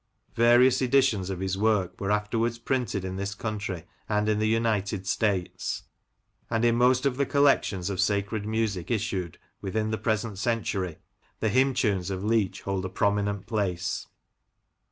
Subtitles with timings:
[0.33, 5.05] Various editions of his works were afterwards printed in this country and in the United
[5.05, 5.83] States;
[6.49, 10.97] and in most of the collections of sacred music issued within the present century
[11.39, 14.07] the hymn tunes of Leach hold a prominent place.